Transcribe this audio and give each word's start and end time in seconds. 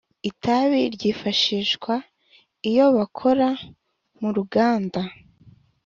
itabi 0.29 0.81
ryifashishwa 0.95 1.93
iyo 2.69 2.85
bakora 2.97 3.47
mu 4.19 4.29
ruganda 4.35 5.01